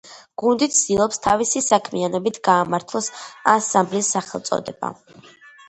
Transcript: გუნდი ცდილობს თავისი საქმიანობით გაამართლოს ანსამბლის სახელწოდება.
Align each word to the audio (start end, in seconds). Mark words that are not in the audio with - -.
გუნდი 0.43 0.67
ცდილობს 0.77 1.21
თავისი 1.25 1.61
საქმიანობით 1.65 2.41
გაამართლოს 2.49 3.13
ანსამბლის 3.55 4.13
სახელწოდება. 4.19 4.95